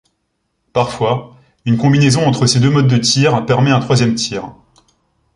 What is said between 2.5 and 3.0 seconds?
deux modes de